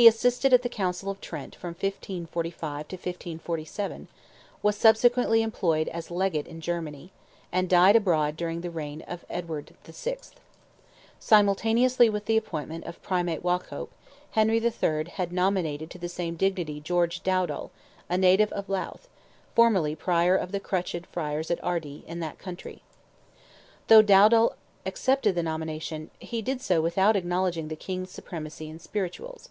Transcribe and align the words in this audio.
He 0.00 0.08
assisted 0.08 0.54
at 0.54 0.62
the 0.62 0.70
Council 0.70 1.10
of 1.10 1.20
Trent 1.20 1.54
from 1.56 1.72
1545 1.74 2.88
to 2.88 2.96
1547, 2.96 4.08
was 4.62 4.74
subsequently 4.74 5.42
employed 5.42 5.88
as 5.88 6.10
Legate 6.10 6.46
in 6.46 6.62
Germany, 6.62 7.10
and 7.52 7.68
died 7.68 7.96
abroad 7.96 8.34
during 8.34 8.62
the 8.62 8.70
reign 8.70 9.02
of 9.06 9.26
Edward 9.28 9.74
VI. 9.84 10.16
Simultaneously 11.18 12.08
with 12.08 12.24
the 12.24 12.38
appointment 12.38 12.84
of 12.86 13.02
Primate 13.02 13.44
Waucop, 13.44 13.90
Henry 14.30 14.58
VIII. 14.58 15.04
had 15.16 15.32
nominated 15.34 15.90
to 15.90 15.98
the 15.98 16.08
same 16.08 16.34
dignity 16.34 16.80
George 16.80 17.22
Dowdal, 17.22 17.70
a 18.08 18.16
native 18.16 18.50
of 18.54 18.70
Louth, 18.70 19.06
formerly 19.54 19.94
Prior 19.94 20.34
of 20.34 20.50
the 20.50 20.60
crutched 20.60 21.04
friars 21.12 21.50
at 21.50 21.62
Ardee, 21.62 22.04
in 22.06 22.20
that 22.20 22.38
county. 22.38 22.80
Though 23.88 24.00
Dowdal 24.02 24.54
accepted 24.86 25.34
the 25.34 25.42
nomination, 25.42 26.10
he 26.18 26.40
did 26.40 26.62
so 26.62 26.80
without 26.80 27.16
acknowledging 27.16 27.68
the 27.68 27.76
King's 27.76 28.10
supremacy 28.10 28.70
in 28.70 28.78
spirituals. 28.78 29.50